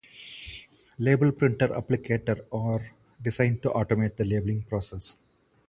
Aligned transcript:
Label 0.97 1.31
printer 1.31 1.67
applicators 1.67 2.43
are 2.51 2.89
designed 3.21 3.61
to 3.61 3.69
automate 3.69 4.15
the 4.15 4.25
labeling 4.25 4.63
process. 4.63 5.15